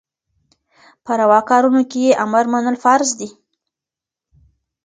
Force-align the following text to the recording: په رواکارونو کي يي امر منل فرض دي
په 1.03 1.11
رواکارونو 1.19 1.81
کي 1.91 1.99
يي 2.05 2.11
امر 2.25 2.45
منل 2.53 2.75
فرض 2.83 3.09
دي 3.19 3.29